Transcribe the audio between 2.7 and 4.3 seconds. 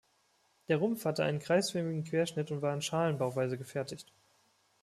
in Schalenbauweise gefertigt.